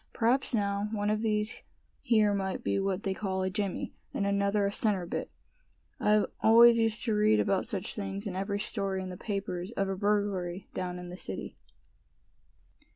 "P'raps 0.13 0.51
now, 0.51 0.89
one 0.93 1.11
of 1.11 1.21
these 1.21 1.61
here 2.01 2.33
might 2.33 2.63
be 2.63 2.79
what 2.79 3.03
they 3.03 3.13
call 3.13 3.43
a 3.43 3.51
jimmy, 3.51 3.93
and 4.15 4.25
another 4.25 4.65
a 4.65 4.71
centerbit. 4.71 5.29
I 5.99 6.25
always 6.41 6.79
used 6.79 7.03
to 7.03 7.13
read 7.13 7.39
about 7.39 7.67
such 7.67 7.93
things 7.95 8.25
in 8.25 8.35
every 8.35 8.59
story 8.59 9.03
in 9.03 9.09
the 9.11 9.15
papers 9.15 9.69
of 9.73 9.89
a 9.89 9.95
burglary 9.95 10.67
down 10.73 10.97
in 10.97 11.11
the 11.11 11.17
city." 11.17 11.55